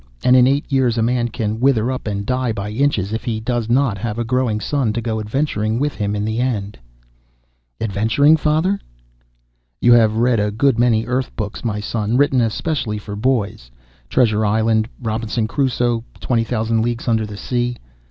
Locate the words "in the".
6.15-6.39